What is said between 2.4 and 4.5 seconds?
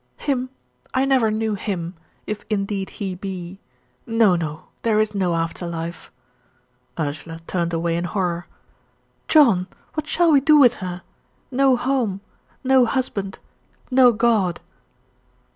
indeed He be. No,